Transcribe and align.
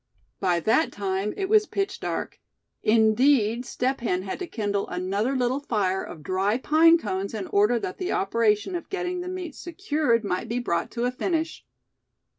By 0.39 0.59
that 0.61 0.91
time 0.91 1.31
it 1.37 1.47
was 1.47 1.67
pitch 1.67 1.99
dark. 1.99 2.39
Indeed, 2.81 3.67
Step 3.67 3.99
Hen 4.01 4.23
had 4.23 4.39
to 4.39 4.47
kindle 4.47 4.87
another 4.87 5.35
little 5.35 5.59
fire 5.59 6.03
of 6.03 6.23
dry 6.23 6.57
pine 6.57 6.97
cones 6.97 7.35
in 7.35 7.45
order 7.45 7.77
that 7.77 7.99
the 7.99 8.11
operation 8.11 8.73
of 8.73 8.89
getting 8.89 9.21
the 9.21 9.27
meat 9.29 9.53
secured 9.53 10.23
might 10.23 10.49
be 10.49 10.57
brought 10.57 10.89
to 10.93 11.05
a 11.05 11.11
finish. 11.11 11.63